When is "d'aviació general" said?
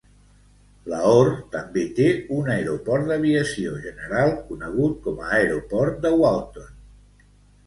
3.11-4.33